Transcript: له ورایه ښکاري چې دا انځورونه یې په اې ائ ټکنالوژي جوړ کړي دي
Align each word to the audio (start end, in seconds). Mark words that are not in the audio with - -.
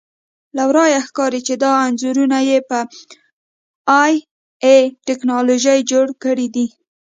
له 0.55 0.63
ورایه 0.69 0.99
ښکاري 1.07 1.41
چې 1.47 1.53
دا 1.63 1.71
انځورونه 1.85 2.37
یې 2.49 2.57
په 2.69 2.79
اې 4.03 4.13
ائ 4.67 4.81
ټکنالوژي 5.07 5.79
جوړ 5.91 6.07
کړي 6.23 6.47
دي 6.55 6.65